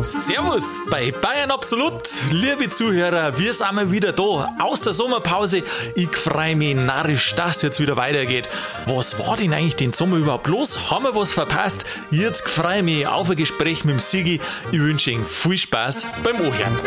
[0.00, 5.64] Servus bei Bayern Absolut, liebe Zuhörer, wir sind mal wieder da aus der Sommerpause.
[5.96, 8.48] Ich freue mich narrisch, dass jetzt wieder weitergeht.
[8.86, 10.88] Was war denn eigentlich den Sommer überhaupt los?
[10.88, 11.84] Haben wir was verpasst?
[12.12, 14.40] Jetzt freue ich mich auf ein Gespräch mit dem Sigi.
[14.70, 16.78] Ich wünsche Ihnen viel Spaß beim Ohren.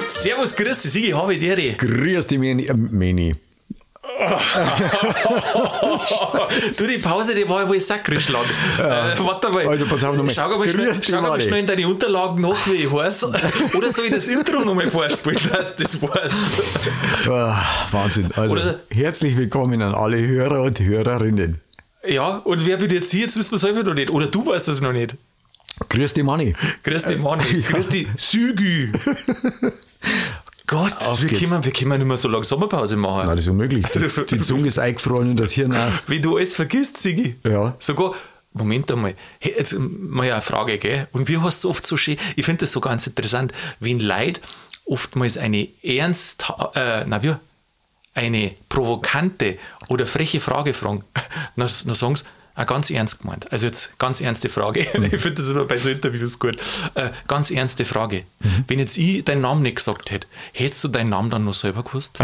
[0.00, 1.72] Servus, grüß dich, Sigi, habe ich dir.
[1.76, 3.34] Grüß dich, Meni.
[6.78, 8.42] Du, die Pause, die war ja wohl sakrisch lang.
[8.78, 9.12] Ja.
[9.12, 9.68] Äh, warte mal.
[9.68, 10.34] Also, pass auf nochmal.
[10.34, 13.32] Schau mal schnell, schau mal schnell in deine Unterlagen nach, wie ich heiße.
[13.76, 16.36] Oder soll ich das Intro nochmal vorspielen, dass du das weißt?
[17.28, 17.62] Ah,
[17.92, 18.30] Wahnsinn.
[18.34, 21.60] Also, Oder, herzlich willkommen an alle Hörer und Hörerinnen.
[22.06, 23.22] Ja, und wer bin jetzt hier?
[23.22, 24.10] Jetzt wissen wir es selber noch nicht.
[24.10, 25.14] Oder du weißt es noch nicht.
[25.88, 26.54] Grüß dich, Manni.
[26.82, 27.62] Grüß dich, Manni.
[27.62, 28.90] Grüß dich, Sügü.
[30.68, 33.26] Gott, Auf wir können, wir können nicht mehr so lange Sommerpause machen.
[33.26, 33.86] Nein, das ist unmöglich.
[33.86, 35.92] Die, die Zunge ist eingefroren und das Hirn auch.
[36.06, 37.36] Wie du alles vergisst, Sigi.
[37.42, 37.74] Ja.
[37.78, 38.14] Sogar,
[38.52, 41.08] Moment einmal, hey, jetzt mal eine Frage, gell?
[41.12, 44.42] Und wie hast du oft so schön, ich finde das so ganz interessant, wenn Leute
[44.84, 47.34] oftmals eine ernst, äh, na wie,
[48.12, 49.56] eine provokante
[49.88, 51.04] oder freche Frage fragen,
[51.56, 52.24] dann, dann sagen sie,
[52.58, 53.52] Ah, ganz ernst gemeint.
[53.52, 54.84] Also jetzt ganz ernste Frage.
[54.92, 55.04] Mhm.
[55.12, 56.56] Ich finde das immer bei so Interviews gut.
[56.96, 58.24] Äh, ganz ernste Frage.
[58.40, 58.64] Mhm.
[58.66, 61.84] Wenn jetzt ich deinen Namen nicht gesagt hätte, hättest du deinen Namen dann noch selber
[61.84, 62.18] gewusst?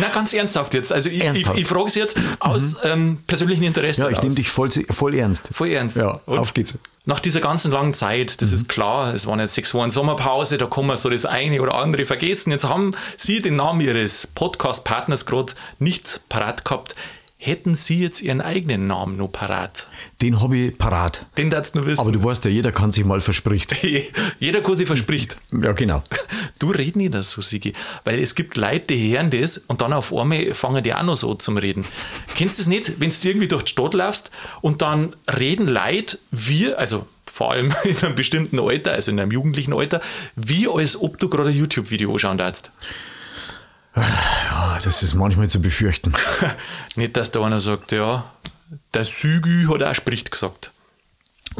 [0.00, 0.92] Na, ganz ernsthaft jetzt.
[0.92, 2.78] Also ich, ich, ich frage es jetzt aus mhm.
[2.82, 4.02] ähm, persönlichem Interesse.
[4.02, 5.50] Ja, ich nehme dich voll, voll ernst.
[5.52, 5.96] Voll ernst.
[5.96, 6.76] Ja, Und auf geht's.
[7.04, 8.56] Nach dieser ganzen langen Zeit, das mhm.
[8.56, 11.76] ist klar, es waren jetzt sechs Wochen Sommerpause, da kann man so das eine oder
[11.76, 12.50] andere vergessen.
[12.50, 16.96] Jetzt haben Sie den Namen Ihres Podcast-Partners gerade nicht parat gehabt.
[17.44, 19.88] Hätten Sie jetzt Ihren eigenen Namen noch parat?
[20.20, 21.26] Den habe ich parat.
[21.36, 22.00] Den darfst du wissen.
[22.00, 23.84] Aber du weißt ja, jeder kann sich mal verspricht.
[24.38, 25.36] jeder kann sich verspricht.
[25.50, 26.04] Ja, genau.
[26.60, 27.72] Du redest nicht so, Sigi.
[28.04, 31.16] Weil es gibt Leute, die hören das und dann auf einmal fangen die auch noch
[31.16, 31.84] so zum Reden.
[32.36, 36.20] Kennst du das nicht, wenn du irgendwie durch die Stadt laufst und dann reden Leute,
[36.30, 40.00] wir, also vor allem in einem bestimmten Alter, also in einem jugendlichen Alter,
[40.36, 42.70] wie als ob du gerade ein YouTube-Video anschauen darfst.
[43.94, 46.12] Ja, das ist manchmal zu befürchten.
[46.96, 48.24] Nicht, dass da einer sagt, ja,
[48.94, 50.70] der Sügü hat auch Spricht gesagt.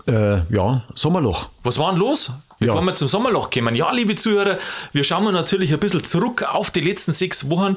[0.07, 1.51] Äh, ja, Sommerloch.
[1.63, 2.33] Was war denn los?
[2.59, 2.87] Bevor ja.
[2.87, 3.75] wir zum Sommerloch kommen.
[3.75, 4.59] Ja, liebe Zuhörer,
[4.93, 7.77] wir schauen natürlich ein bisschen zurück auf die letzten sechs Wochen.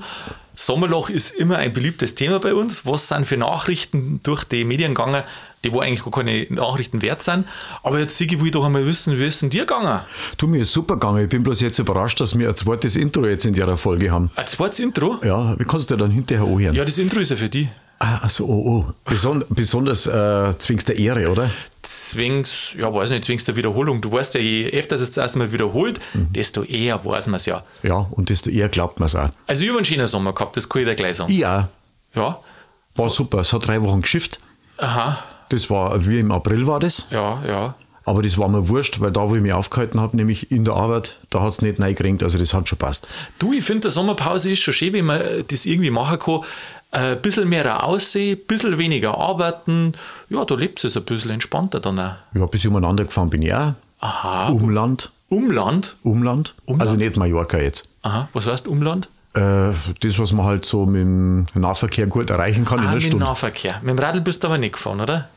[0.55, 2.85] Sommerloch ist immer ein beliebtes Thema bei uns.
[2.85, 5.23] Was sind für Nachrichten durch die Medien gegangen?
[5.65, 7.45] Die wo eigentlich gar keine Nachrichten wert sind.
[7.83, 10.01] Aber jetzt Sigi, will ich doch einmal wissen, wie ist denn dir gegangen?
[10.37, 11.23] Du, mir ist super gegangen.
[11.23, 14.31] Ich bin bloß jetzt überrascht, dass wir ein zweites Intro jetzt in der Folge haben.
[14.35, 15.19] Ein zweites Intro?
[15.23, 16.75] Ja, wie kannst du dann hinterher anhören?
[16.75, 17.67] Ja, das Intro ist ja für dich.
[17.97, 18.93] Ah, also, oh, oh.
[19.05, 21.49] Beson besonders äh, zwingst der Ehre, oder?
[21.81, 24.01] Zwingst, ja, weiß nicht, zwingst der Wiederholung.
[24.01, 26.33] Du weißt ja, je öfter es erstmal wiederholt, mhm.
[26.33, 27.63] desto eher weiß man es ja.
[27.83, 29.29] Ja, und desto eher glaubt man es auch.
[29.47, 31.31] Also, ich habe einen schönen Sommer gehabt, das kann ich dir gleich sagen.
[31.31, 31.69] Ja.
[32.13, 32.39] Ja.
[32.95, 34.39] War super, es hat drei Wochen geschifft.
[34.77, 35.23] Aha.
[35.49, 37.07] Das war, wie im April war das.
[37.11, 37.75] Ja, ja.
[38.05, 40.75] Aber das war mir wurscht, weil da, wo ich mich aufgehalten habe, nämlich in der
[40.75, 43.07] Arbeit, da hat es nicht reingeringt, also das hat schon passt.
[43.39, 46.41] Du, ich finde, der Sommerpause ist schon schön, wenn man das irgendwie machen kann.
[46.91, 49.93] Ein äh, bisschen mehr aussehen, ein bisschen weniger arbeiten.
[50.29, 52.13] Ja, da lebt es ein bisschen entspannter dann auch.
[52.35, 53.73] Ja, bis umeinander gefahren bin ich auch.
[53.99, 54.49] Aha.
[54.49, 55.11] Umland.
[55.27, 55.95] Umland?
[56.03, 56.55] Umland?
[56.65, 56.81] Umland?
[56.81, 57.89] Also nicht Mallorca jetzt.
[58.03, 58.29] Aha.
[58.33, 59.09] Was heißt Umland?
[59.33, 62.95] Äh, das, was man halt so mit dem Nahverkehr gut erreichen kann ah, in einer
[62.95, 63.25] mit Stunde.
[63.25, 63.79] Nahverkehr.
[63.81, 65.27] Mit dem Radl bist du aber nicht gefahren, oder?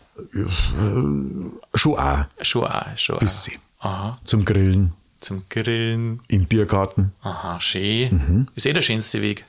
[1.74, 2.24] Schon auch.
[2.42, 3.20] Schon auch, schon auch.
[3.20, 3.58] Bisschen.
[3.80, 4.18] Aha.
[4.24, 4.92] Zum Grillen.
[5.20, 6.20] Zum Grillen.
[6.28, 7.12] Im Biergarten.
[7.22, 8.12] Aha, schön.
[8.12, 8.48] Mhm.
[8.54, 9.44] Ist eh der schönste Weg.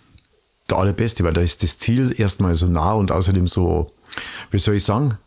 [0.69, 3.91] Der allerbeste, weil da ist das Ziel erstmal so nah und außerdem so,
[4.51, 5.17] wie soll ich sagen,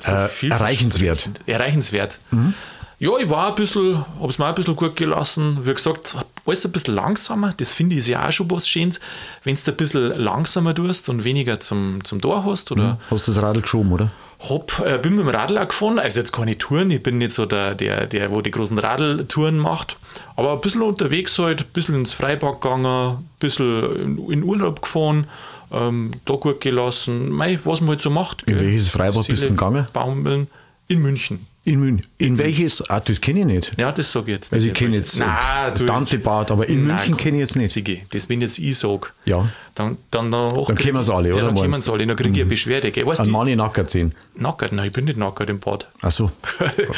[0.00, 1.30] so äh, erreichenswert.
[1.46, 2.20] Erreichenswert.
[2.30, 2.54] Mhm.
[2.98, 5.58] Ja, ich war ein bisschen, habe es mir ein bisschen gut gelassen.
[5.64, 6.16] Wie gesagt,
[6.46, 7.52] alles ein bisschen langsamer.
[7.56, 9.00] Das finde ich ja auch schon was Schönes,
[9.44, 12.72] wenn du ein bisschen langsamer tust und weniger zum, zum Tor hast.
[12.72, 12.98] Oder mhm.
[13.10, 14.10] Hast du das Radl geschoben, oder?
[14.38, 17.32] Hab, äh, bin mit dem Radl auch gefahren, also jetzt keine Touren, ich bin nicht
[17.32, 19.96] so der, der, der wo die großen Radltouren macht,
[20.36, 24.82] aber ein bisschen unterwegs halt, ein bisschen ins Freibad gegangen, ein bisschen in, in Urlaub
[24.82, 25.26] gefahren,
[25.72, 28.42] ähm, da gut gelassen, Mei, was man halt so macht.
[28.42, 29.88] In welches Freibad Seele, bist du gegangen?
[29.92, 30.48] Baumeln,
[30.88, 31.46] in München.
[31.66, 32.06] In München.
[32.18, 32.80] In, in welches?
[32.88, 33.72] Ah, das kenne ich nicht.
[33.76, 34.60] Ja, das sage ich jetzt nicht.
[34.60, 37.72] Also ich kenne jetzt Nein, Dantebad, aber in Nein, München kenne ich jetzt nicht.
[37.72, 39.48] Sigi, das wenn jetzt ich sage, ja.
[39.74, 41.42] dann, dann, dann, dann wir es alle, oder?
[41.42, 42.50] Ja, dann kennen wir es alle, dann kriege ich eine mhm.
[42.50, 42.92] Beschwerde.
[42.92, 43.04] Gell?
[43.04, 44.14] Weißt An Manni nackert sehen.
[44.36, 44.70] Nackert?
[44.70, 45.88] Nein, ich bin nicht nackert im Bad.
[46.02, 46.30] Ach so.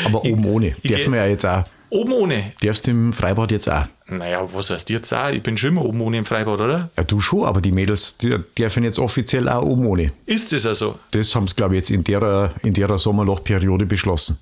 [0.04, 0.72] Aber oben ohne.
[0.84, 1.64] Dürfen wir ja jetzt auch.
[1.90, 2.52] Oben ohne?
[2.60, 3.86] Darfst du im Freibad jetzt auch?
[4.06, 5.30] Naja, was heißt jetzt auch?
[5.30, 6.90] Ich bin schon immer oben ohne im Freibad, oder?
[6.96, 10.12] Ja, du schon, aber die Mädels die dürfen jetzt offiziell auch oben ohne.
[10.26, 10.98] Ist das also?
[11.12, 14.38] Das haben sie, glaube ich, jetzt in der, in der Sommerlochperiode beschlossen.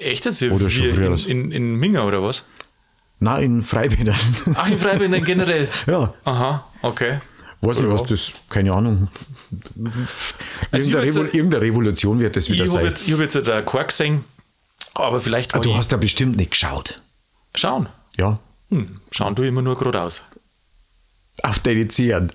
[0.00, 0.42] Echt jetzt?
[0.42, 1.10] Oder schon früher.
[1.26, 2.44] In, in, in Minga oder was?
[3.20, 4.16] Nein, in Freibädern.
[4.54, 5.68] Ach, in Freibädern generell?
[5.86, 6.14] ja.
[6.24, 7.18] Aha, okay.
[7.60, 9.08] Weiß nicht, was das, keine Ahnung.
[10.70, 12.92] Also Irgendeine, hab Revol irgendeine Revolution wird das wieder Ich habe sein.
[12.92, 14.24] jetzt, ich hab jetzt einen Quark gesehen,
[15.04, 17.00] aber vielleicht Ah, du hast ja bestimmt nicht geschaut.
[17.54, 17.88] Schauen.
[18.16, 18.38] Ja.
[18.70, 20.22] Hm, schauen du immer nur geradeaus.
[21.42, 22.32] Auf deine Zehen.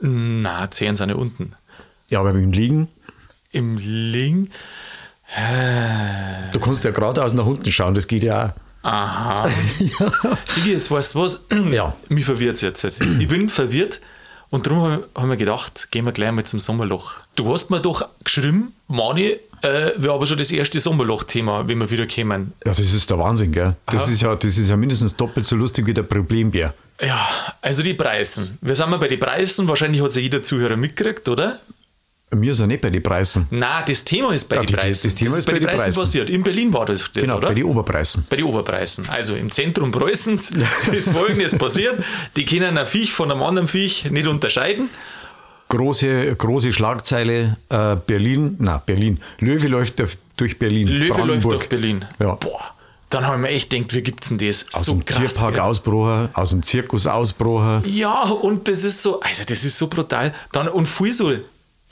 [0.00, 1.54] Na, Zehen sind ja unten.
[2.08, 2.88] Ja, aber beim Liegen,
[3.50, 4.50] Im Ling.
[6.52, 8.52] du kannst ja geradeaus nach unten schauen, das geht ja auch.
[8.88, 9.48] Aha.
[10.46, 11.44] Sigi, jetzt weißt du was?
[11.72, 11.96] Ja.
[12.08, 12.84] Mich verwirrt es jetzt.
[12.84, 14.00] Ich bin verwirrt
[14.50, 17.14] und darum haben wir gedacht, gehen wir gleich mal zum Sommerloch.
[17.34, 21.90] Du hast mir doch geschrieben, Mani, äh, wir haben schon das erste Sommerloch-Thema, wenn wir
[21.90, 22.52] wieder kommen.
[22.64, 23.76] Ja, das ist der Wahnsinn, gell?
[23.86, 24.12] Das Aha.
[24.12, 26.74] ist, ja, das ist ja mindestens doppelt so lustig wie der Problembär.
[27.00, 27.26] Ja,
[27.60, 28.58] also die Preisen.
[28.60, 29.66] Wir sind mal bei den Preisen.
[29.66, 31.58] Wahrscheinlich hat es ja jeder Zuhörer mitgekriegt, oder?
[32.30, 33.46] Mir ist er nicht bei den Preisen.
[33.50, 35.06] Na, das Thema ist bei Ja, den Preisen.
[35.08, 35.94] das Thema ist bei den Preisen.
[36.00, 36.30] passiert.
[36.30, 37.48] In Berlin war das, das Genau, oder?
[37.48, 38.26] bei den Oberpreisen.
[38.28, 39.08] bei den Oberpreisen.
[39.08, 40.50] Also im Zentrum Preußens
[40.92, 42.02] ist folgendes passiert.
[42.36, 44.88] Die können ein Viech von einem anderen Viech nicht unterscheiden.
[45.68, 49.98] Große, große Schlagzeile, äh, Berlin, na Berlin, Löwe läuft
[50.36, 50.88] durch- Berlin.
[50.88, 52.04] Löwe läuft durch Berlin.
[52.18, 52.34] Ja.
[52.34, 52.60] Boah.
[53.10, 54.66] Dann haben wir echt gedacht, wie gibt's denn das?
[54.72, 55.34] Aus so dem krass.
[55.34, 55.62] Tierpark gell?
[55.62, 57.82] ausbrochen, aus dem Zirkus ausbrochen.
[57.86, 60.34] Ja, und das ist so, also das ist so brutal.
[60.52, 61.32] Dann, und viel so,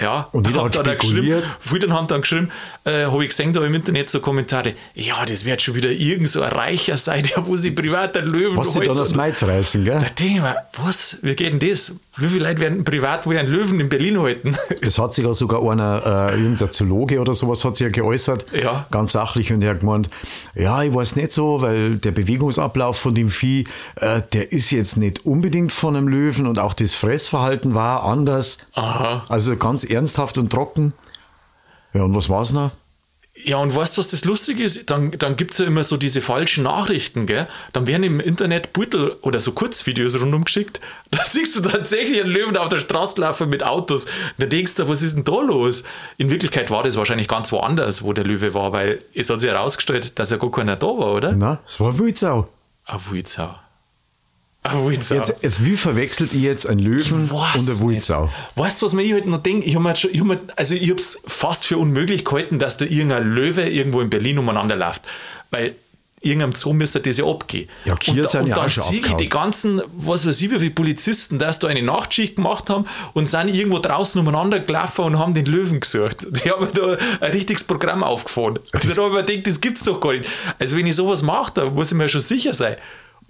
[0.00, 1.48] ja, Und jeder hat dann spekuliert.
[1.60, 2.50] viele haben dann geschrieben,
[2.84, 6.28] äh, habe ich gesehen da im Internet so Kommentare, ja, das wird schon wieder irgend
[6.28, 9.44] so ein Reicher sein, der wo sie privat einen Löwen Was sie dann das Meiz
[9.44, 10.00] reißen, gell?
[10.00, 11.94] Da denke ich mir, was, wie geht denn das?
[12.18, 14.54] Wie viele Leute werden privat wohl einen Löwen in Berlin halten?
[14.82, 18.46] Es hat sich ja sogar einer, äh, irgendein Zoologe oder sowas hat sich ja geäußert,
[18.52, 18.86] Ja.
[18.90, 20.10] ganz sachlich und er hat gemeint,
[20.54, 23.64] ja, ich weiß nicht so, weil der Bewegungsablauf von dem Vieh,
[23.96, 28.58] äh, der ist jetzt nicht unbedingt von einem Löwen und auch das Fressverhalten war anders.
[28.74, 29.24] Aha.
[29.28, 30.92] Also ganz ernsthaft und trocken.
[31.94, 32.72] Ja, und was war's noch?
[33.34, 34.90] Ja, und weißt du, was das Lustige ist?
[34.90, 37.48] Dann, dann gibt es ja immer so diese falschen Nachrichten, gell?
[37.72, 40.80] Dann werden im Internet Beutel oder so Kurzvideos rundum geschickt.
[41.10, 44.06] Da siehst du tatsächlich einen Löwen auf der Straße laufen mit Autos.
[44.38, 45.84] Da denkst du, was ist denn da los?
[46.16, 49.50] In Wirklichkeit war das wahrscheinlich ganz woanders, wo der Löwe war, weil es hat sich
[49.50, 51.32] herausgestellt, dass ja gar keiner da war, oder?
[51.32, 52.48] Na, es war Wildsau.
[52.86, 53.54] Ein Wildsau.
[54.64, 55.16] Wildsau.
[55.16, 58.10] Jetzt, jetzt, wie verwechselt ihr jetzt einen Löwen und eine nicht.
[58.54, 59.66] Weißt du, was mir ich halt noch denke?
[59.66, 63.68] Ich habe hab mir, also ich es fast für unmöglich gehalten, dass da irgendein Löwe
[63.68, 65.02] irgendwo in Berlin umeinander läuft.
[65.50, 65.74] Weil
[66.20, 67.68] irgendeinem Zoo müsste das ja abgehen.
[67.84, 70.58] Ja, hier und, sind und ja dann sehe ich die ganzen, was weiß ich, wie
[70.58, 75.18] viele Polizisten, dass da eine Nachtschicht gemacht haben und sind irgendwo draußen umeinander gelaufen und
[75.18, 76.26] haben den Löwen gesucht.
[76.30, 78.58] Die haben da ein richtiges Programm aufgefahren.
[78.58, 80.30] Und dann habe ich mir gedacht, das gibt's doch gar nicht.
[80.58, 82.76] Also wenn ich sowas mache, da muss ich mir schon sicher sein.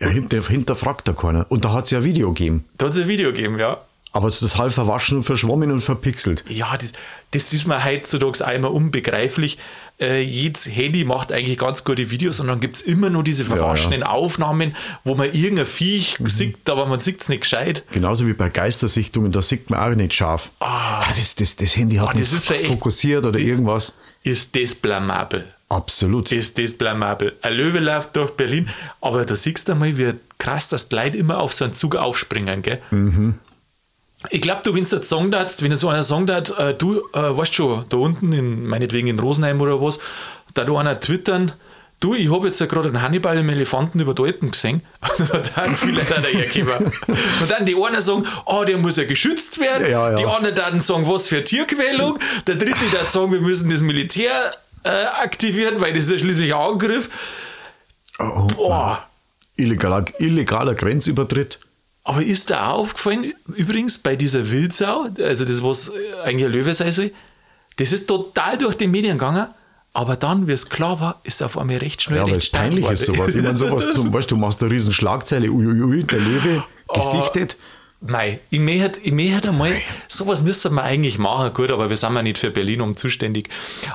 [0.02, 1.46] Ja, hinter, hinterfragt da keiner.
[1.48, 2.64] Und da hat es ja ein Video gegeben.
[2.78, 3.78] Da hat es ein Video gegeben, ja.
[4.14, 6.44] Aber total verwaschen und verschwommen und verpixelt.
[6.48, 6.92] Ja, das,
[7.30, 9.56] das ist mir heutzutage immer unbegreiflich.
[9.98, 13.46] Äh, jedes Handy macht eigentlich ganz gute Videos und dann gibt es immer nur diese
[13.46, 16.28] verwaschenen Aufnahmen, wo man irgendein Viech Mhm.
[16.28, 17.84] sieht, aber man sieht es nicht gescheit.
[17.92, 20.50] Genauso wie bei Geistersichtungen, da sieht man auch nicht scharf.
[20.60, 23.94] Ah, das, das, das Handy hat Ah, das nicht ja fokussiert oder irgendwas.
[24.24, 25.46] Ist das blamabel?
[25.72, 26.30] Absolut.
[26.32, 27.32] Ist das blamabel?
[27.40, 28.68] Ein Löwe läuft durch Berlin,
[29.00, 31.96] aber da siehst du mal, wie krass, dass die Leute immer auf so einen Zug
[31.96, 32.82] aufspringen, gell?
[32.90, 33.36] Mhm.
[34.28, 37.36] Ich glaube, du, wenn du jetzt darfst, wenn jetzt so einer darf, äh, du, äh,
[37.36, 39.98] weißt schon, da unten, in, meinetwegen in Rosenheim oder was,
[40.52, 41.52] da du einer twittern,
[42.00, 44.82] du, ich habe jetzt ja gerade einen Hannibal im Elefanten über die Alpen gesehen.
[45.18, 46.92] Und da haben viele da daherkommen.
[47.40, 49.90] Und dann die einen sagen, oh, der muss ja geschützt werden.
[49.90, 50.16] Ja, ja.
[50.16, 52.18] Die anderen dann sagen, was für Tierquälung.
[52.46, 54.52] Der dritte dann sagen, wir müssen das Militär
[54.84, 57.08] äh, aktivieren, weil das ist ja schließlich ein Angriff.
[58.18, 59.04] Oh, Boah.
[59.56, 61.58] illegaler, illegaler Grenzübertritt.
[62.04, 65.92] Aber ist da auch aufgefallen, übrigens bei dieser Wildsau, also das, was äh,
[66.24, 67.12] eigentlich ein Löwe sein soll,
[67.76, 69.46] das ist total durch die Medien gegangen,
[69.94, 72.88] aber dann, wie es klar war, ist auf einmal recht schnell Ja, recht es peinlich
[72.88, 73.34] ist sowas.
[73.34, 77.00] Ich meine, sowas zum, weißt du, du machst eine riesen Schlagzeile, uiuiui, der Löwe, Oh.
[78.04, 79.76] Nein, ich möchte, ich möchte einmal,
[80.08, 83.48] sowas müssen wir eigentlich machen, gut, aber wir sind ja nicht für Berlin um zuständig.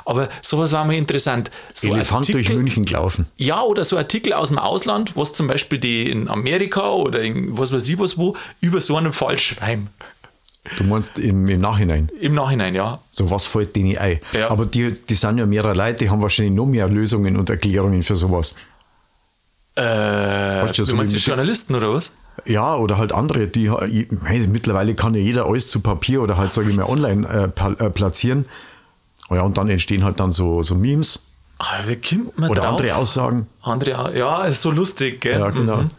[0.05, 1.51] Aber sowas war mal interessant.
[1.73, 3.27] So Elefant durch Artikel- München gelaufen.
[3.35, 7.57] Ja, oder so Artikel aus dem Ausland, was zum Beispiel die in Amerika oder in
[7.57, 9.89] was weiß ich was wo, über so einen Fall schreiben.
[10.77, 12.09] Du meinst im, im Nachhinein.
[12.19, 12.99] Im Nachhinein, ja.
[13.09, 14.19] So was fällt denen ein.
[14.33, 14.49] Ja.
[14.49, 18.03] Aber die, die sind ja mehrere Leute, die haben wahrscheinlich noch mehr Lösungen und Erklärungen
[18.03, 18.53] für sowas.
[19.77, 22.13] Äh, Weißt du, so meinst die Journalisten oder was?
[22.45, 26.53] Ja, oder halt andere, die hey, mittlerweile kann ja jeder alles zu Papier oder halt,
[26.53, 28.45] sage ich mal, online äh, äh, platzieren.
[29.29, 31.19] Oh Ja, und dann entstehen halt dann so, so Memes
[31.57, 32.71] Aber wie kommt man oder drauf?
[32.79, 33.47] andere Aussagen.
[33.61, 35.39] Andere, ja, ist so lustig, gell?
[35.39, 35.77] Ja, genau.
[35.77, 35.91] Mhm.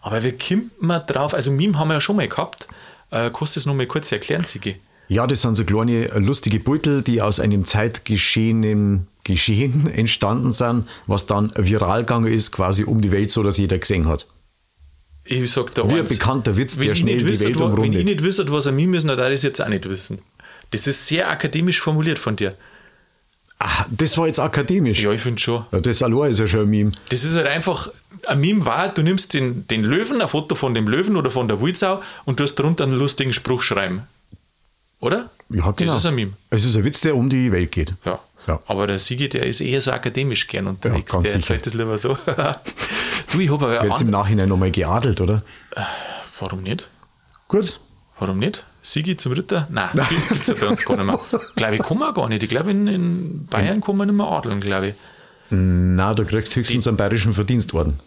[0.00, 1.34] Aber wie kommt man drauf?
[1.34, 2.66] Also, Meme haben wir ja schon mal gehabt.
[3.10, 4.76] Äh, kannst du das noch mal kurz erklären, Sigi?
[5.12, 11.26] Ja, das sind so kleine lustige Beutel, die aus einem zeitgeschehenen Geschehen entstanden sind, was
[11.26, 14.26] dann viral gegangen ist, quasi um die Welt, so dass jeder gesehen hat.
[15.24, 17.56] Ich sag da Wie ein bekannter Witz, wenn der ich schnell nicht die wüsste, Welt
[17.56, 18.04] wa- Wenn ich umrundet.
[18.06, 20.20] nicht wüsste, was ein Meme ist, dann darf ich es jetzt auch nicht wissen.
[20.70, 22.54] Das ist sehr akademisch formuliert von dir.
[23.58, 25.02] Ah, das war jetzt akademisch.
[25.02, 25.64] Ja, ich finde schon.
[25.72, 26.92] Ja, das allein ist ja schon ein Meme.
[27.10, 27.90] Das ist halt einfach,
[28.28, 31.46] ein Meme war, du nimmst den, den Löwen, ein Foto von dem Löwen oder von
[31.48, 34.02] der Wildsau und tust drunter einen lustigen Spruch schreiben.
[35.00, 35.30] Oder?
[35.48, 35.92] Ja, genau.
[35.92, 36.32] Das ist ein Meme.
[36.50, 37.92] Es ist ein Witz, der um die Welt geht.
[38.04, 38.20] Ja.
[38.46, 38.58] Ja.
[38.66, 41.12] Aber der Sigi, der ist eher so akademisch gern unterwegs.
[41.12, 42.16] ganz der erzählt das lieber so.
[43.32, 45.42] du, ich habe aber Jetzt im Nachhinein nochmal geadelt, oder?
[46.38, 46.88] Warum nicht?
[47.48, 47.80] Gut.
[48.18, 48.66] Warum nicht?
[48.82, 49.66] Sigi zum Ritter?
[49.70, 49.90] Nein,
[50.28, 51.20] gibt es ja bei uns gar nicht mehr.
[51.56, 52.42] Glaube ich, kann man gar nicht.
[52.42, 54.94] Ich glaube, in, in Bayern kann man nicht mehr adeln, glaube ich.
[55.50, 58.00] Na, du kriegst höchstens einen bayerischen Verdienstorden.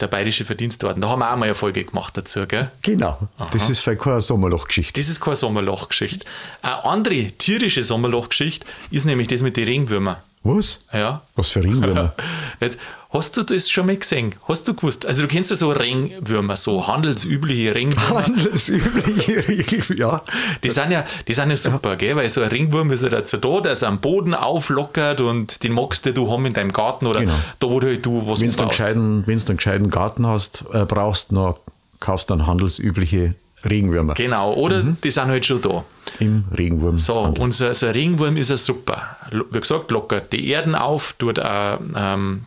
[0.00, 1.02] Der bayerische Verdienstorden.
[1.02, 2.70] Da haben wir auch mal eine Folge gemacht dazu, gell?
[2.82, 3.28] Genau.
[3.52, 5.00] Das ist keine Sommerlochgeschichte.
[5.00, 6.24] Das ist keine Sommerlochgeschichte.
[6.62, 10.16] Eine andere tierische Sommerlochgeschichte ist nämlich das mit den Regenwürmern.
[10.42, 10.78] Was?
[10.92, 11.20] Ja.
[11.36, 12.12] Was für Ringwürmer?
[12.60, 12.78] Jetzt,
[13.10, 14.34] hast du das schon mal gesehen?
[14.48, 15.04] Hast du gewusst?
[15.04, 18.26] Also du kennst ja so Ringwürmer, so handelsübliche Ringwürmer.
[18.26, 20.22] Handelsübliche Regel, ja.
[20.64, 22.16] Die sind ja, die sind ja super, gell?
[22.16, 25.72] weil so ein Ringwurm ist ja dazu da, dass er am Boden auflockert und den
[25.72, 27.34] magst du du haben in deinem Garten oder Genau.
[27.58, 29.44] da, wo du, halt du was Wenn du einen gescheiten, wenn's
[29.90, 31.54] Garten hast, äh, brauchst, dann
[31.98, 34.96] kaufst du dann handelsübliche Regenwürmer Genau, oder Mhm.
[35.04, 35.84] die sind halt schon da.
[36.18, 36.98] im Regenwurm.
[36.98, 39.16] So, und so, so ein Regenwurm ist ja super.
[39.30, 42.44] Wie gesagt, lockert die Erden auf, tut auch, ähm,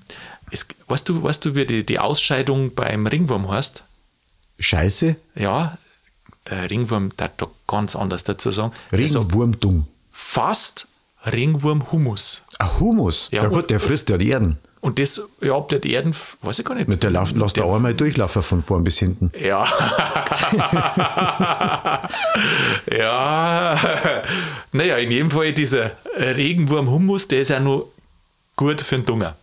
[0.52, 3.84] es, weißt, du, weißt du, wie die, die Ausscheidung beim Ringwurm heißt?
[4.60, 5.78] Scheiße, Ja,
[6.50, 8.74] der Ringwurm, der hat da ganz anders dazu sagen.
[8.92, 9.88] Regenwurmdung.
[10.12, 10.88] fast
[11.26, 12.44] Ringwurmhumus.
[12.60, 13.28] Ein Humus.
[13.32, 14.58] Ja, Ja, gut, der frisst ja die Erden.
[14.84, 17.02] Und das, ja, ob der Erden, weiß ich gar nicht.
[17.02, 19.32] Der läuft, lässt da einmal durchlaufen von vorn bis hinten.
[19.40, 19.64] Ja.
[22.92, 23.80] ja.
[24.74, 27.94] Naja, in jedem Fall dieser Regenwurm-Hummus, der ist ja nur
[28.58, 29.38] gut für den Dünger,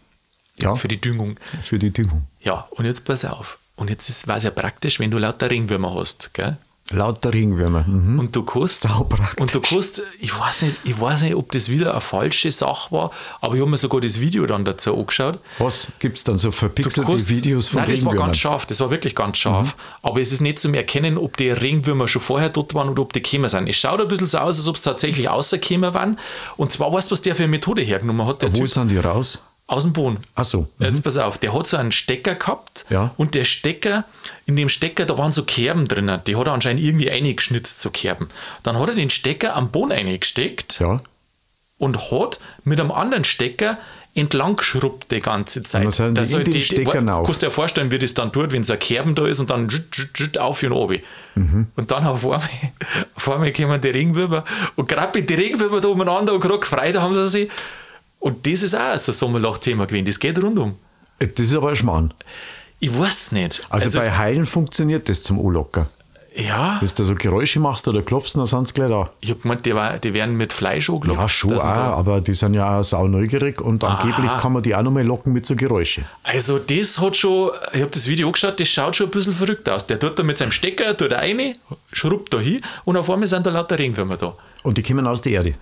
[0.59, 1.37] Ja, für die Düngung.
[1.65, 2.27] für die Düngung.
[2.43, 3.57] Ja, und jetzt pass auf.
[3.77, 6.59] Und jetzt war es ja praktisch, wenn du lauter Ringwürmer hast, gell?
[6.93, 7.85] Lauter Ringwürmer.
[7.87, 8.19] Mhm.
[8.19, 8.87] Und du kannst,
[9.39, 12.91] und du kannst, ich weiß nicht, ich weiß nicht, ob das wieder eine falsche Sache
[12.93, 15.39] war, aber ich habe mir sogar das Video dann dazu angeschaut.
[15.59, 18.81] Was gibt es dann so verpixelte kannst- Videos von Nein, das war ganz scharf, das
[18.81, 19.77] war wirklich ganz scharf.
[19.77, 19.81] Mhm.
[20.09, 23.13] Aber es ist nicht zum Erkennen, ob die Regenwürmer schon vorher dort waren oder ob
[23.13, 23.69] die gekommen sind.
[23.69, 26.19] Es schaut ein bisschen so aus, als ob es tatsächlich rausgekommen waren.
[26.57, 28.89] Und zwar weißt du, was der für eine Methode hergenommen hat, der Wo Typ sind
[28.91, 29.43] die raus?
[29.71, 30.19] Aus dem Boden.
[30.35, 30.69] Ach so.
[30.79, 33.12] Jetzt pass auf, der hat so einen Stecker gehabt Ja.
[33.17, 34.05] und der Stecker,
[34.47, 37.91] in dem Stecker, da waren so Kerben drinnen, die hat er anscheinend irgendwie eingeschnitzt, so
[37.91, 38.29] Kerben.
[38.65, 41.00] Dann hat er den Stecker am Boden eingesteckt Ja.
[41.79, 43.79] und hat mit einem anderen Stecker
[44.12, 45.97] entlang geschrubbt die ganze Zeit.
[46.00, 47.27] dann die Dass in halt den Steckern wa- auf.
[47.27, 49.50] Kannst du dir vorstellen, wie das dann tut, wenn so ein Kerben da ist und
[49.50, 51.00] dann jut, jut, jut, auf und runter.
[51.37, 51.69] Mhm.
[51.77, 52.41] Und dann auf einmal,
[53.15, 54.43] auf einmal kommen die Regenwürmer
[54.75, 57.50] und gerade die Regenwürmer da umeinander und gerade gefreut haben sie sich.
[58.21, 60.05] Und das ist auch so ein Sommerloch-Thema gewesen.
[60.07, 60.77] Das geht rundum.
[61.19, 62.15] Das ist aber ein Schmarrn.
[62.79, 63.62] Ich weiß nicht.
[63.69, 65.83] Also, bei Heilen funktioniert das zum Anlocken.
[65.83, 69.11] es- ja, Wenn du so Geräusche machst oder klopfst, dann sind sie gleich da.
[69.21, 71.21] ich hab gemeint, die, war, die werden mit Fleisch angelockt.
[71.21, 74.41] Ja, schon auch, dass da- aber die sind ja auch sau neugierig und angeblich Aha.
[74.41, 76.03] kann man die auch noch mal locken mit so Geräusche.
[76.23, 79.69] Also das hat schon, ich habe das Video angeschaut, das schaut schon ein bisschen verrückt
[79.69, 79.87] aus.
[79.89, 81.57] Der tut da mit seinem Stecker, tut er rein,
[81.93, 84.35] schrubbt da hin und auf einmal sind da lauter Regenwürmer da.
[84.62, 85.55] Und die kommen aus der Erde.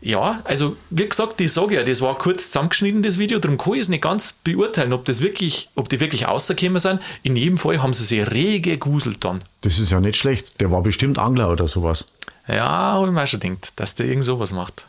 [0.00, 3.74] Ja, also wie gesagt, ich sage ja, das war kurz zusammengeschnitten, das Video, darum kann
[3.74, 7.00] ich es nicht ganz beurteilen, ob, das wirklich, ob die wirklich rausgekommen sind.
[7.22, 9.42] In jedem Fall haben sie sich rege geguselt dann.
[9.62, 10.60] Das ist ja nicht schlecht.
[10.60, 12.06] Der war bestimmt Angler oder sowas.
[12.46, 14.86] Ja, habe ich mir auch schon gedacht, dass der irgend sowas macht.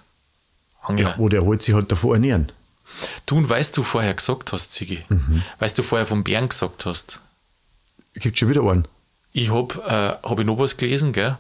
[0.83, 1.15] Angler.
[1.17, 2.51] Wo der holt sich halt davor ernähren.
[3.25, 5.03] Du, und weißt du vorher gesagt hast, Sigi,
[5.59, 7.19] weißt du vorher vom Bären gesagt hast,
[8.13, 8.87] Gibt schon wieder einen.
[9.33, 9.75] ich habe
[10.23, 11.37] äh, hab ich noch was gelesen, gell?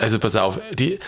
[0.00, 0.98] Also pass auf, die,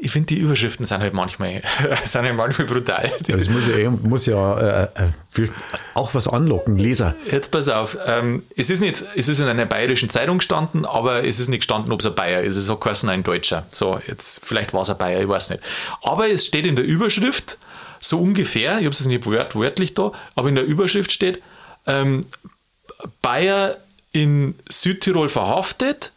[0.00, 1.62] ich finde die Überschriften sind halt manchmal,
[2.04, 3.12] sind halt manchmal brutal.
[3.26, 5.50] Das muss ja, eh- muss ja äh, äh, wir-
[5.94, 7.14] auch was anlocken, Leser.
[7.30, 11.24] Jetzt pass auf, ähm, es ist nicht, es ist in einer bayerischen Zeitung gestanden, aber
[11.24, 12.56] es ist nicht gestanden, ob es ein Bayer ist.
[12.56, 13.66] Es hat geheißen, ein Deutscher.
[13.70, 15.62] So, jetzt, vielleicht war es ein Bayer, ich weiß nicht.
[16.02, 17.58] Aber es steht in der Überschrift,
[18.00, 21.42] so ungefähr, ich habe es nicht wört, wörtlich da, aber in der Überschrift steht,
[21.86, 22.24] ähm,
[23.22, 23.76] Bayer
[24.12, 26.12] in Südtirol verhaftet,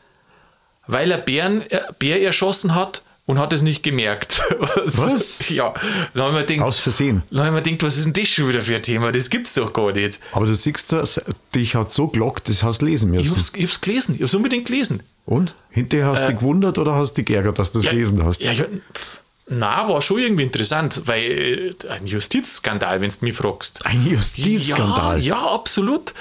[0.91, 4.41] weil er Bären, äh, Bär erschossen hat und hat es nicht gemerkt.
[4.85, 5.49] Was?
[5.49, 5.73] ja,
[6.13, 7.23] dann haben wir gedacht, Aus Versehen.
[7.31, 9.11] dann haben wir gedacht, was ist denn das schon wieder für ein Thema?
[9.11, 10.19] Das gibt's doch gar nicht.
[10.33, 11.21] Aber du siehst, das,
[11.55, 13.35] dich hat so gelockt, das hast du lesen Ich müssen.
[13.37, 15.01] hab's, ich hab's gelesen, ich hab's unbedingt gelesen.
[15.25, 15.53] Und?
[15.69, 18.41] Hinterher hast du dich gewundert oder hast du dich geärgert, dass du das gelesen hast?
[18.41, 18.65] Äh, Ja, ja,
[19.53, 23.85] na, war schon irgendwie interessant, weil äh, ein Justizskandal, wenn du mich fragst.
[23.85, 25.19] Ein Justizskandal.
[25.19, 26.13] Ja, ja, absolut.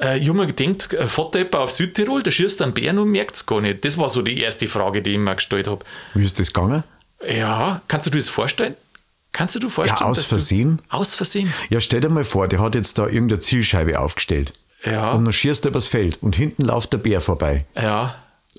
[0.00, 3.10] Äh, ich habe mir gedacht, äh, fährt jemand auf Südtirol, der schießt einen Bären und
[3.10, 3.84] merkt es gar nicht.
[3.84, 5.84] Das war so die erste Frage, die ich mir gestellt habe.
[6.14, 6.84] Wie ist das gegangen?
[7.26, 8.76] Ja, kannst du dir das vorstellen?
[9.32, 9.98] Kannst du dir vorstellen?
[10.00, 10.82] Ja, aus Versehen?
[10.88, 11.52] Aus Versehen.
[11.70, 14.52] Ja, stell dir mal vor, der hat jetzt da irgendeine Zielscheibe aufgestellt.
[14.84, 15.12] Ja.
[15.12, 17.66] Und dann schießt er übers Feld und hinten läuft der Bär vorbei.
[17.74, 18.14] Ja.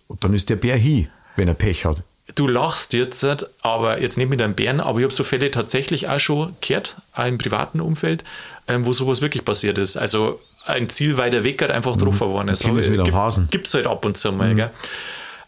[0.08, 2.04] Und dann ist der Bär hin, wenn er Pech hat.
[2.36, 3.26] Du lachst jetzt,
[3.62, 6.98] aber jetzt nicht mit einem Bären, aber ich habe so Fälle tatsächlich auch schon gehört,
[7.14, 8.24] auch im privaten Umfeld,
[8.68, 9.96] ähm, wo sowas wirklich passiert ist.
[9.96, 12.64] Also ein Ziel weiter weg hat einfach drauf geworden ist.
[12.64, 13.48] Kind ist mit einem Hasen.
[13.52, 14.54] Gibt es halt ab und zu mal.
[14.54, 14.72] Gell?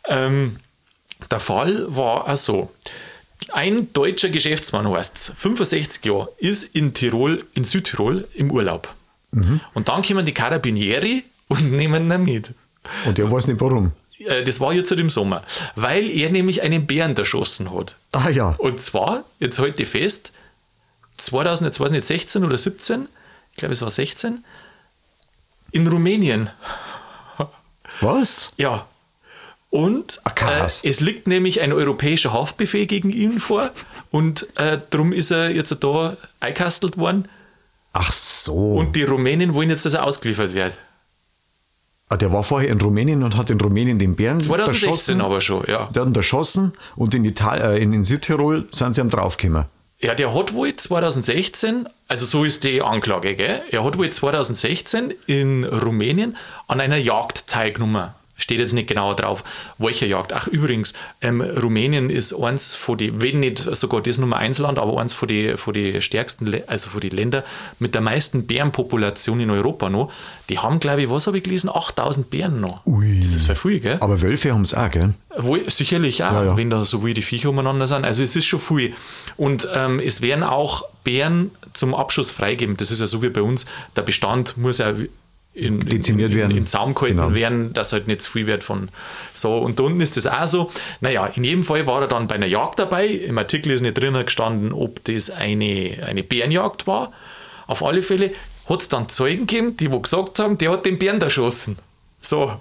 [0.08, 0.58] Ähm,
[1.30, 2.72] der Fall war auch so.
[3.52, 8.94] Ein deutscher Geschäftsmann heißt 65 Jahre, ist in Tirol, in Südtirol im Urlaub.
[9.32, 12.54] Und dann kommen die Carabinieri und nehmen ihn mit.
[13.06, 13.92] Und der weiß nicht warum.
[14.20, 15.44] Äh, Das war jetzt halt im Sommer,
[15.76, 17.96] weil er nämlich einen Bären erschossen hat.
[18.12, 18.56] Ah ja.
[18.58, 20.32] Und zwar, jetzt ich fest,
[21.18, 23.08] 2000, jetzt weiß ich nicht, 16 oder 17,
[23.52, 24.44] ich glaube es war 16,
[25.72, 26.50] in Rumänien.
[28.02, 28.54] Was?
[28.58, 28.86] Ja.
[29.72, 30.84] Und krass.
[30.84, 33.70] äh, es liegt nämlich ein europäischer Haftbefehl gegen ihn vor
[34.10, 37.28] und äh, darum ist er jetzt da eingekastelt worden
[37.94, 38.74] Ach so.
[38.76, 40.74] und die Rumänen wollen jetzt, dass er ausgeliefert wird.
[42.08, 45.22] ah, der war vorher in Rumänien und hat in Rumänien den Bären 2016 erschossen.
[45.22, 45.86] aber schon, ja.
[45.94, 49.66] Der hat ihn erschossen und in, Ital äh, in, in Südtirol sind sie am draufgekommen.
[50.01, 53.62] Ja, der hat wohl 2016, also so ist die Anklage, gell?
[53.70, 56.38] Er hat wohl 2016 in Rumänien
[56.70, 58.12] an einer Jagd teilgenommen.
[58.39, 59.43] Steht jetzt nicht genauer drauf,
[59.77, 60.34] welcher Jagd.
[60.34, 64.79] Ach, übrigens, ähm, Rumänien ist eins von die, wenn nicht sogar das Nummer 1 Land,
[64.79, 67.43] aber eins von die, von die stärksten, also von die Länder
[67.77, 70.12] mit der meisten Bärenpopulation in Europa noch.
[70.50, 71.69] Die haben, glaube ich, was habe ich gelesen?
[71.69, 72.86] 8000 Bären noch.
[72.86, 73.19] Ui.
[73.19, 73.98] Das ist voll viel, gell?
[74.00, 75.13] Aber Wölfe haben es auch, gell?
[75.38, 76.58] Wohl, sicherlich auch, Ja, ja.
[76.58, 78.03] wenn da so wie die Viecher umeinander sind.
[78.05, 78.93] Also es ist schon viel.
[79.38, 82.77] Und ähm, es werden auch Bären zum Abschuss freigeben.
[82.77, 83.65] Das ist ja so wie bei uns.
[83.96, 84.93] Der Bestand muss ja
[85.53, 86.51] in, Dezimiert in, werden.
[86.51, 87.34] In, in Zaum gehalten Genau.
[87.36, 88.89] werden, dass halt nicht zu viel wird von
[89.34, 89.58] so.
[89.58, 90.72] Und da unten ist das auch so.
[91.01, 93.08] Naja, in jedem Fall war er dann bei einer Jagd dabei.
[93.08, 97.12] Im Artikel ist nicht drin gestanden, ob das eine, eine Bärenjagd war.
[97.68, 98.32] Auf alle Fälle
[98.68, 101.77] hat es dann Zeugen gegeben, die wo gesagt haben, der hat den Bären erschossen.
[102.22, 102.51] So.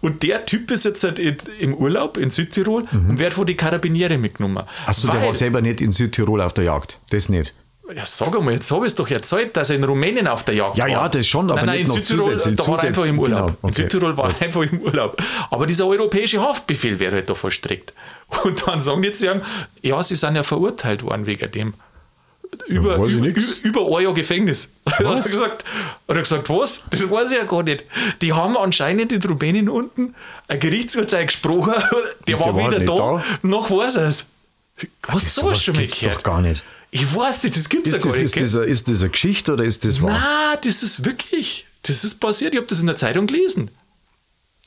[0.00, 3.56] Und der Typ ist jetzt halt in, im Urlaub in Südtirol und wird von die
[3.56, 4.64] Karabiniere mitgenommen.
[4.86, 6.98] Achso, der war selber nicht in Südtirol auf der Jagd.
[7.10, 7.54] Das nicht.
[7.94, 10.54] Ja, sag einmal, jetzt habe ich es doch erzählt, dass er in Rumänien auf der
[10.54, 10.90] Jagd Ja, war.
[10.90, 13.18] ja, das schon, aber nein, nein, in noch Südtirol, zusätzlich- da war er einfach im
[13.18, 13.46] Urlaub.
[13.46, 13.74] genau, In okay.
[13.82, 15.16] Südtirol war er einfach im Urlaub.
[15.50, 17.92] Aber dieser europäische Haftbefehl wird halt da vollstreckt.
[18.44, 19.42] Und dann sagen die zu ihm,
[19.82, 21.74] ja, sie sind ja verurteilt worden wegen dem.
[22.66, 24.72] Über, ich über, über ein Jahr Gefängnis.
[24.86, 25.30] Hat er, Was?
[25.30, 25.64] gesagt,
[26.08, 26.82] hat er gesagt, was?
[26.90, 27.84] Das weiß ich ja gar nicht.
[28.22, 30.16] Die haben anscheinend in Rumänien unten
[30.48, 31.74] ein Gerichtsurteil gesprochen,
[32.28, 33.24] der, war der war wieder nicht da, da?
[33.42, 34.26] noch weiß er es.
[35.06, 36.16] Hast du sowas schon mal gehört?
[36.16, 36.64] doch gar nicht.
[36.90, 38.20] Ich weiß nicht, das gibt es ja gar nicht.
[38.24, 40.10] ist, das, eine- ist das eine Geschichte oder ist das wahr?
[40.10, 42.52] Na, das ist wirklich, das ist passiert.
[42.54, 43.70] Ich habe das in der Zeitung gelesen.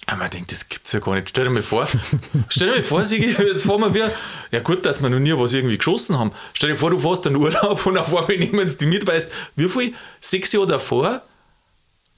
[0.06, 1.30] Aber man denkt, das gibt's ja gar nicht.
[1.30, 1.88] Stell dir mal vor,
[2.50, 4.14] stell dir mal vor, Sigi, jetzt fahren wir wieder.
[4.52, 6.32] Ja, gut, dass wir noch nie was irgendwie geschossen haben.
[6.54, 9.28] Stell dir vor, du fährst einen Urlaub und auf einmal nehmen sie die mit, weißt
[9.56, 9.94] wie viel?
[10.20, 11.22] Sechs Jahre davor,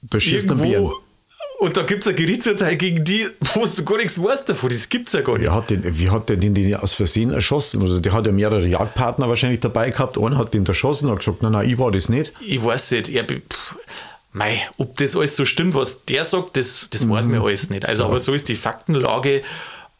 [0.02, 1.00] Da schießt irgendwo.
[1.58, 4.68] Und da gibt es ein Gerichtsurteil gegen die, wo du gar nichts weißt davon.
[4.68, 5.46] Das gibt's ja gar nicht.
[5.46, 7.82] Wie hat, den, wie hat der den, den aus Versehen erschossen?
[7.82, 10.18] Oder der hat ja mehrere Jagdpartner wahrscheinlich dabei gehabt.
[10.18, 12.32] Einer hat den erschossen, hat gesagt, nein, nein, ich war das nicht.
[12.40, 13.74] Ich weiß nicht, er, pff,
[14.32, 17.32] mei, ob das alles so stimmt, was der sagt, das, das weiß Mhm.
[17.32, 17.86] mir alles nicht.
[17.86, 19.42] Also, aber so ist die Faktenlage.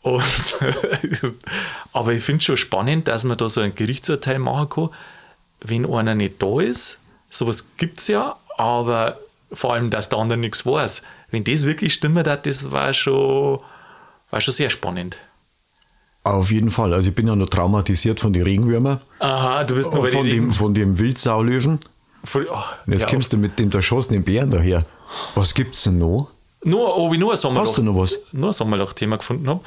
[0.02, 0.22] Und
[1.92, 4.90] aber ich finde es schon spannend, dass man da so ein Gerichtsurteil machen kann,
[5.62, 6.98] wenn einer nicht da ist.
[7.30, 9.18] Sowas gibt es ja, aber
[9.52, 11.02] vor allem, dass der andere nichts weiß.
[11.30, 13.60] Wenn das wirklich stimmen hat, das war schon,
[14.30, 15.18] war schon sehr spannend.
[16.24, 16.92] Auf jeden Fall.
[16.92, 19.00] Also ich bin ja noch traumatisiert von den Regenwürmern.
[19.20, 21.80] Aha, du bist nur bei Von dem, von dem Wildsaulöwen.
[22.24, 24.84] Von, oh, jetzt ja, kommst du mit dem erschossenen Bären daher.
[25.36, 26.32] Was gibt's denn noch?
[26.64, 28.18] Nur, ob ich nur ein Sommerloch, Hast du noch was?
[28.32, 29.60] Nur ein Sommerloch-Thema gefunden habe.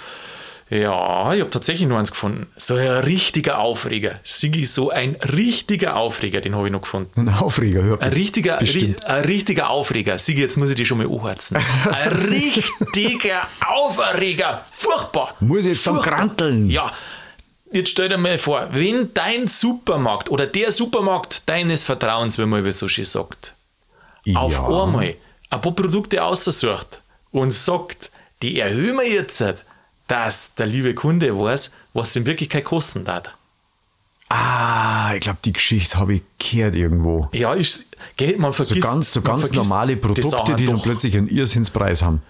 [0.69, 2.45] Ja, ich habe tatsächlich nur eins gefunden.
[2.58, 4.19] So ein richtiger Aufreger.
[4.23, 7.21] Sigi, so ein richtiger Aufreger, den habe ich noch gefunden.
[7.21, 10.19] Ein Aufreger, hör Ein richtiger, ri ein richtiger Aufreger.
[10.19, 11.58] Sigi, jetzt muss ich dich schon mal anheizen.
[11.91, 14.63] Ein richtiger Aufreger.
[14.71, 15.36] Furchtbar.
[15.39, 16.17] Muss jetzt dann Furchtbar.
[16.17, 16.69] kranteln.
[16.69, 16.91] Ja.
[17.71, 22.71] Jetzt stell dir mal vor, wenn dein Supermarkt oder der Supermarkt deines Vertrauens, wie man
[22.71, 23.55] so schön sagt,
[24.36, 24.65] auf Ja.
[24.84, 25.15] einmal
[25.49, 27.01] ein paar Produkte aussucht
[27.32, 28.12] und sagt,
[28.43, 29.43] die erhöhen wir jetzt,
[30.10, 33.34] dass der liebe Kunde weiß, was in Wirklichkeit kosten hat.
[34.28, 37.28] Ah, ich glaube, die Geschichte habe ich gehört irgendwo.
[37.32, 37.86] Ja, ist,
[38.17, 42.02] gell, man So vergisst, ganz, so ganz normale Produkte, Sachen die dann plötzlich einen Irrsinnspreis
[42.02, 42.22] haben.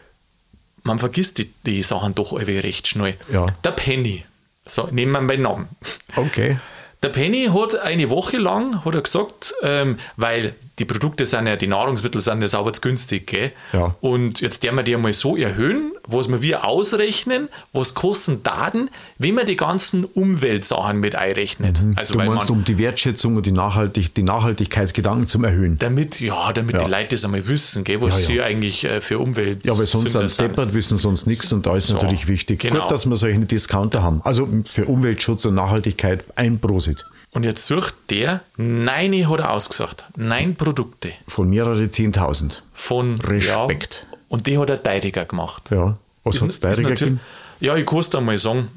[0.84, 3.18] Man vergisst die, die Sachen doch irgendwie recht schnell.
[3.32, 3.48] Ja.
[3.64, 4.26] Der Penny,
[4.68, 5.68] so nehmen wir meinen Namen.
[6.16, 6.60] Okay.
[7.02, 11.56] Der Penny hat eine Woche lang hat er gesagt, ähm, weil die Produkte sind ja,
[11.56, 13.54] die Nahrungsmittel sind ja sauber zu günstig, gell?
[13.72, 13.96] Ja.
[14.02, 18.90] Und jetzt der wir die einmal so erhöhen was wir wir ausrechnen, was kosten Daten,
[19.18, 21.82] wenn man die ganzen Umweltsachen mit einrechnet.
[21.96, 25.78] Also, Du meinst, man, um die Wertschätzung und die, Nachhaltig die Nachhaltigkeitsgedanken zum erhöhen.
[25.80, 26.86] damit, ja, damit Ja.
[26.86, 28.28] die Leute das einmal wissen, gell, was Ja, ja.
[28.28, 31.66] sie eigentlich äh, für Umwelt Ja, weil sonst Sünder sind deppert, wissen sonst nichts und
[31.66, 32.60] da ist So, natürlich wichtig.
[32.60, 32.82] genau.
[32.82, 34.22] Gut, dass wir solche Discounter haben.
[34.24, 37.06] Also für Umweltschutz und Nachhaltigkeit ein Prosit.
[37.32, 42.54] Und jetzt sucht der, nein, hat er ausgesagt, nein Produkte Von mehrere 10.000.
[42.74, 44.06] von Respekt.
[44.09, 45.70] Ja, und die hat er Teiriger gemacht.
[45.72, 45.96] Ja.
[46.24, 47.20] Was hat es natürlich- gegeben?
[47.60, 48.70] Ja, ich kann es dir mal sagen.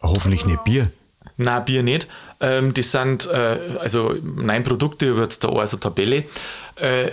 [0.00, 0.90] Hoffentlich nicht Bier.
[1.36, 2.08] Nein, Bier nicht.
[2.40, 6.24] Ähm, das sind, äh, also nein Produkte, über jetzt da auch also Tabelle.
[6.76, 7.12] Äh,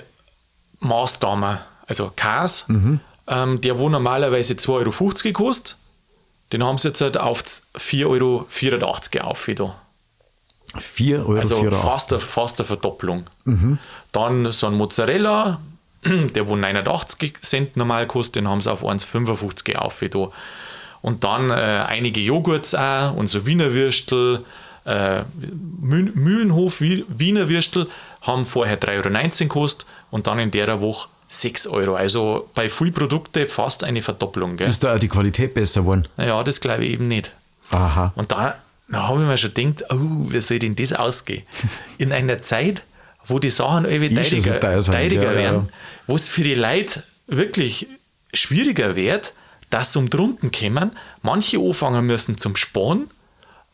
[0.80, 3.00] Maßdamer, also Kas, Mhm.
[3.28, 5.78] ähm, der wo normalerweise 2,50 Euro gekostet,
[6.54, 7.44] den haben sie jetzt halt auf
[7.78, 8.06] 4,84
[9.22, 9.76] Euro auf da.
[10.96, 11.40] 4,84 Euro.
[11.40, 13.26] Also fast, eine, fast eine Verdopplung.
[13.46, 13.78] Mhm.
[14.12, 15.60] Dann so ein Mozzarella,
[16.36, 20.28] der wo 89 Cent normal kostet, den haben sie auf 1,55 auf da.
[21.02, 24.44] Und dann äh, einige Joghurts auch und so Wiener Würstel,
[24.86, 25.22] äh,
[25.82, 27.88] Müh- Mühlenhof Wie- Wiener Würstel
[28.22, 31.96] haben vorher 3,19 Euro gekostet und dann in der Woche 6 Euro.
[31.96, 34.58] Also bei viel Produkte fast eine Verdopplung.
[34.58, 34.68] Gell?
[34.68, 36.06] Ist da auch die Qualität besser geworden?
[36.18, 37.32] Ja, das glaube ich eben nicht.
[37.72, 38.12] Aha.
[38.16, 38.56] Und da,
[38.90, 39.98] da habe ich mir schon gedacht, oh,
[40.32, 41.44] wie soll denn das ausgehen?
[41.98, 42.84] In einer Zeit,
[43.30, 43.86] wo die Sachen
[44.60, 45.74] teuer sind, teuriger ja, werden, ja.
[46.08, 47.88] wo es für die Leute wirklich
[48.34, 49.34] schwieriger wird,
[49.70, 53.10] dass sie um drunten kommen, manche anfangen müssen zum Sparen.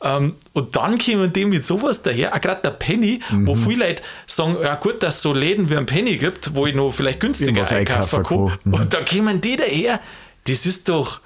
[0.01, 3.47] Ähm, und dann kommen die mit sowas daher, auch gerade der Penny, Mhm.
[3.47, 6.67] wo viele Leute sagen, ja gut, dass es so Läden wie ein Penny gibt, wo
[6.67, 8.47] ich noch vielleicht günstiger Irgendwas einkaufen einkaufen kann.
[8.49, 8.59] kann.
[8.65, 8.73] Mhm.
[8.73, 10.01] Und da kommen die daher,
[10.47, 11.21] das ist doch,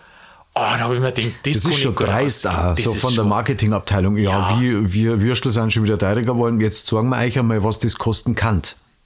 [0.59, 3.23] oh, da habe ich mir gedacht, das, Das ist schon dreist Das so von der
[3.23, 4.17] Marketingabteilung.
[4.17, 4.59] Ja, Ja.
[4.61, 6.59] Wir, wir Würstel sind schon wieder teurer geworden.
[6.59, 8.61] Jetzt sagen wir euch einmal, was das kosten kann.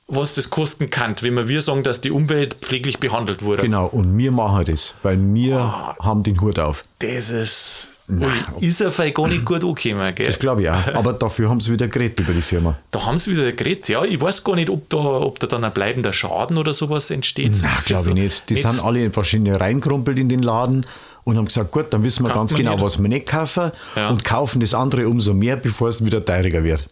[0.08, 3.64] was das kosten kann, wenn wir, wir sagen, dass die Umwelt pfleglich behandelt wurde.
[3.64, 5.96] Genau, und wir machen das, weil wir Ah.
[6.02, 6.84] haben den Hut auf.
[7.00, 7.90] Das ist.
[8.10, 8.28] Ui,
[8.60, 10.28] ist er vielleicht gar nicht gut angekommen, gell?
[10.28, 10.94] Das glaube ich auch.
[10.94, 12.78] Aber dafür haben sie wieder geredet über die Firma.
[12.92, 13.88] Da haben sie wieder geredet.
[13.88, 17.10] Ja, ich weiß gar nicht, ob da, ob da dann ein bleibender Schaden oder sowas
[17.10, 17.56] entsteht.
[17.56, 18.50] Für glaube so- ich nicht.
[18.50, 20.86] Die sind alle wahrscheinlich reingrumpelt in den Laden
[21.24, 22.84] und haben gesagt, gut, dann wissen wir Kauft ganz genau, nicht.
[22.84, 24.10] was wir nicht kaufen Ja.
[24.10, 26.88] und kaufen das andere umso mehr, bevor es wieder teurer wird.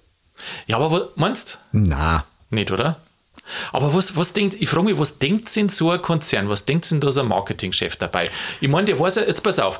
[0.67, 2.55] Ja, aber was, meinst Na, du?
[2.55, 2.97] Nicht, oder?
[3.71, 6.89] Aber was, was denkt, ich frage mich, was denkt denn so ein Konzern, was denkt
[6.91, 8.29] denn da so ein Marketingchef dabei?
[8.59, 9.79] Ich meine, der weiß ja, jetzt pass auf,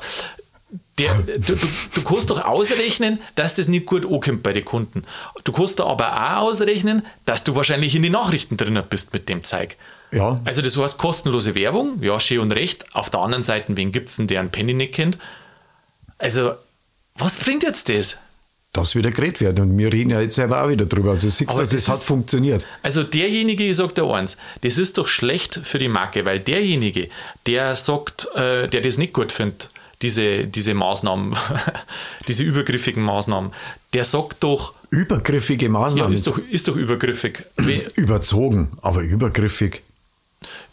[0.98, 1.56] der, du, du,
[1.94, 5.04] du kannst doch ausrechnen, dass das nicht gut ankommt bei den Kunden.
[5.44, 9.28] Du kannst da aber auch ausrechnen, dass du wahrscheinlich in die Nachrichten drinnen bist mit
[9.28, 9.76] dem Zeug.
[10.12, 12.84] Ja, Also das heißt kostenlose Werbung, ja, schön und recht.
[12.94, 15.18] Auf der anderen Seite, wen gibt es denn, der einen Penny nicht kennt?
[16.18, 16.52] Also,
[17.16, 18.18] was bringt jetzt das?
[18.74, 19.60] das wieder geredet werden.
[19.70, 21.10] Und wir reden ja jetzt selber auch wieder drüber.
[21.10, 22.66] Also siehst du, dass das es hat ist- funktioniert.
[22.82, 27.10] Also derjenige, ich sage dir eins, das ist doch schlecht für die Marke, weil derjenige,
[27.46, 29.68] der sagt, äh, der das nicht gut findet,
[30.00, 31.36] diese, diese Maßnahmen,
[32.28, 33.52] diese übergriffigen Maßnahmen,
[33.92, 36.12] der sagt doch, Übergriffige ja, Maßnahmen.
[36.14, 37.44] ist doch, ist doch übergriffig.
[37.96, 39.82] Überzogen, aber übergriffig.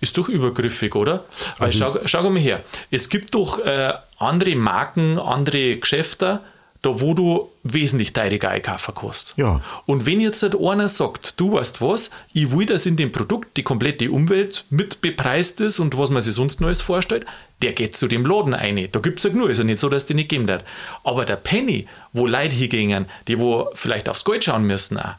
[0.01, 1.25] Ist doch übergriffig, oder?
[1.57, 2.63] Weil Also- schau, schau mal her.
[2.91, 6.39] Es gibt doch äh, andere Marken, andere Geschäfte,
[6.81, 9.33] da wo du wesentlich teurer einkaufen kannst.
[9.35, 9.59] Ja.
[9.85, 13.57] Und wenn jetzt halt einer sagt, du weißt was, ich will, dass in dem Produkt
[13.57, 17.25] die komplette Umwelt mit bepreist ist und was man sich sonst Neues vorstellt,
[17.61, 18.87] der geht zu dem Laden ein.
[18.93, 20.63] Da gibt es ja nur, ist ja nicht so, dass die nicht geben wird.
[21.03, 25.15] Aber der Penny, wo Leute hingehen, die wo vielleicht aufs Geld schauen müssen, auch,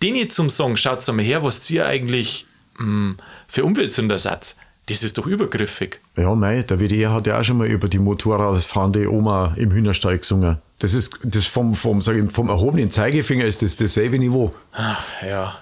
[0.00, 2.46] denen zum Sagen, schaut mal her, was ihr eigentlich
[2.78, 3.14] mh,
[3.48, 4.54] für Umweltsünder seid,
[4.88, 6.00] das ist doch übergriffig.
[6.16, 10.18] Ja, mei, der WDR hat ja auch schon mal über die Motorradfahrende Oma im Hühnerstall
[10.18, 10.58] gesungen.
[10.80, 14.54] Das ist das vom, vom, sag ich, vom erhobenen Zeigefinger ist das dasselbe Niveau.
[14.72, 15.56] Ah, ja.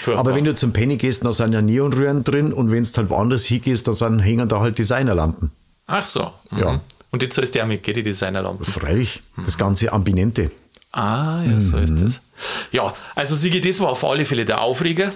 [0.00, 0.20] Furchtbar.
[0.20, 3.10] Aber wenn du zum Penny gehst, da sind ja Neonröhren drin und wenn du halt
[3.10, 5.50] woanders hingehst, da sind, hängen da halt Designerlampen.
[5.86, 6.32] Ach so.
[6.50, 6.58] Mhm.
[6.58, 6.80] Ja.
[7.10, 8.64] Und jetzt sollst du ja mit, gell, die Designerlampen.
[8.66, 10.50] Freilich, das ganze Ambiente.
[10.90, 11.82] Ah, ja, so Mhm.
[11.84, 12.22] ist das.
[12.72, 15.12] Ja, also Sigi, das war auf alle Fälle der Aufreger.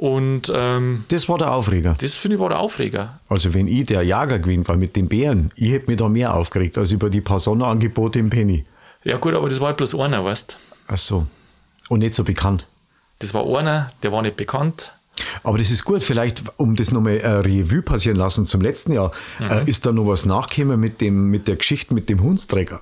[0.00, 1.94] Und ähm, Das war der Aufreger.
[2.00, 3.20] das finde ich war der Aufreger.
[3.28, 6.34] Also wenn ich der Jager gewesen war mit den Bären, ich hätte mich da mehr
[6.34, 8.64] aufgeregt als über die paar Sonderangebote im Penny.
[9.04, 10.56] Ja gut, aber das war halt bloß einer, weißt
[10.88, 11.26] Ach so.
[11.90, 12.66] Und nicht so bekannt.
[13.18, 14.90] Das war einer, der war nicht bekannt.
[15.42, 19.10] Aber das ist gut, vielleicht, um das nochmal äh, Revue passieren lassen zum letzten Jahr,
[19.38, 22.80] äh, ist da noch was nachgekommen mit, dem, mit der Geschichte mit dem Hundsträger?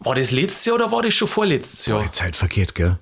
[0.00, 2.02] War das letztes Jahr oder war das schon vorletztes Jahr?
[2.02, 2.98] Die Zeit vergeht, gell?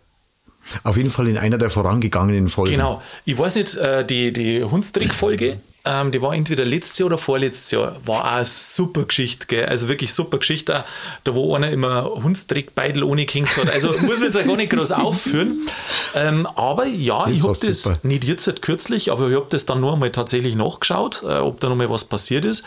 [0.82, 2.72] Auf jeden Fall in einer der vorangegangenen Folgen.
[2.72, 3.02] Genau.
[3.24, 7.70] Ich weiß nicht, äh, die, die Hundstrick-Folge, ähm, die war entweder letztes Jahr oder vorletztes
[7.70, 7.96] Jahr.
[8.04, 9.64] War auch eine super Geschichte, gell?
[9.66, 10.84] Also wirklich super Geschichte.
[11.24, 13.70] Da, wo einer immer Hundstrick-Beidel ohne gehängt hat.
[13.70, 15.66] Also muss man jetzt auch gar nicht groß aufführen.
[16.14, 17.98] Ähm, aber ja, Das ich habe das super.
[18.02, 21.60] nicht jetzt halt kürzlich, aber ich habe das dann nur einmal tatsächlich nachgeschaut, äh, ob
[21.60, 22.64] da noch mal was passiert ist.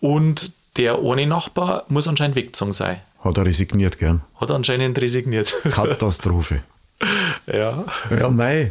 [0.00, 3.00] Und der eine Nachbar muss anscheinend weggezogen sein.
[3.24, 4.22] Hat er resigniert, gern.
[4.40, 5.54] Hat anscheinend resigniert.
[5.70, 6.62] Katastrophe.
[7.46, 7.84] ja.
[8.10, 8.70] Ja, mei.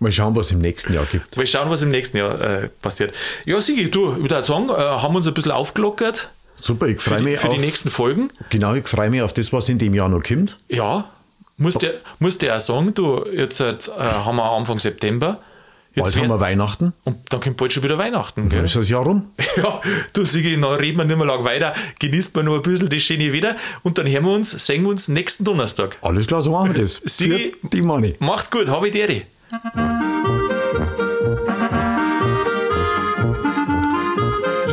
[0.00, 1.36] Mal schauen, was im nächsten Jahr gibt.
[1.36, 3.14] Mal schauen, was im nächsten Jahr äh, passiert.
[3.46, 7.22] Ja, Sigi, du, ich würde sagen, äh, haben uns ein bisschen aufgelockert Super, ich freue
[7.22, 8.30] mich für auf, die nächsten Folgen.
[8.50, 10.56] Genau, ich freue mich auf das, was in dem Jahr noch kommt.
[10.68, 11.10] Ja,
[11.56, 15.40] musst du musst dir auch sagen, du, jetzt äh, haben wir Anfang September.
[15.94, 16.92] Jetzt Bald haben wir Weihnachten.
[17.04, 18.40] Und dann kommt bald schon wieder Weihnachten.
[18.42, 18.64] Dann Gell?
[18.64, 19.30] ist das Jahr rum.
[19.56, 19.80] Ja,
[20.12, 23.02] du Sigi, dann reden wir nicht mehr lang weiter, genießt man noch ein bisschen das
[23.02, 23.54] schöne Wetter
[23.84, 25.96] und dann hören wir uns, sehen wir uns nächsten Donnerstag.
[26.02, 26.96] Alles klar, so machen wir das.
[27.06, 28.16] Für die Money.
[28.18, 29.22] Mach's gut, habe ich dir.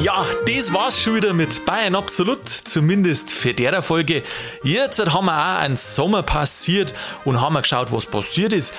[0.01, 4.23] Ja, das war's schon wieder mit Bayern Absolut, zumindest für der Folge.
[4.63, 8.73] Jetzt haben wir auch einen Sommer passiert und haben geschaut, was passiert ist.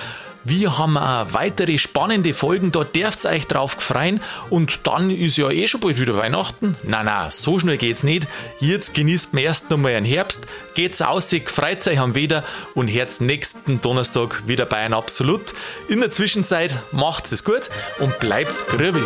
[0.44, 4.20] Wir haben auch weitere spannende Folgen, da dürft ihr euch drauf freuen.
[4.50, 6.76] Und dann ist ja eh schon bald wieder Weihnachten.
[6.82, 8.26] Nein, nein, so schnell geht's nicht.
[8.60, 13.20] Jetzt genießt man erst nochmal einen Herbst, geht's aus, freut euch am Wetter und hört
[13.20, 15.54] nächsten Donnerstag wieder Bayern Absolut.
[15.88, 19.02] In der Zwischenzeit macht's es gut und bleibt's grübig.